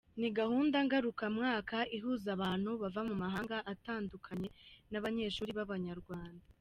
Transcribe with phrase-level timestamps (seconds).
[0.19, 4.49] Ni gahunda ngaruka mwaka ihuza abantu bava mu mahanga atandukanye
[4.91, 6.45] n’abanyeshuli b’abanyarwanda.